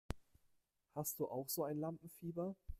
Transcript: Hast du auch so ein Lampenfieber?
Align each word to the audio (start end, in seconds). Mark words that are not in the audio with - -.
Hast 0.95 1.19
du 1.19 1.27
auch 1.29 1.47
so 1.47 1.63
ein 1.63 1.77
Lampenfieber? 1.77 2.55